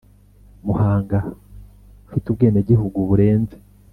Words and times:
Mahanga 0.67 1.17
ufite 2.05 2.25
ubwenegihugu 2.29 2.97
burenze 3.09 3.55